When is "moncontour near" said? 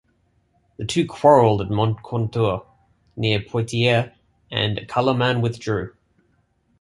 1.69-3.39